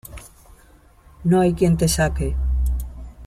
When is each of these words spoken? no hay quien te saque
no 1.25 1.41
hay 1.41 1.53
quien 1.53 1.77
te 1.77 1.87
saque 1.87 2.35